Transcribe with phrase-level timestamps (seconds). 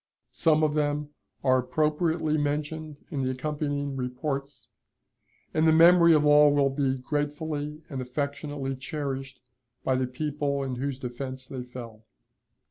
[0.31, 1.09] Some of them
[1.43, 4.69] are appropriately mentioned in the accompanying reports,
[5.53, 9.41] and the memory of all will be gratefully and affectionately cherished
[9.83, 12.03] by the people in whose defense they fell.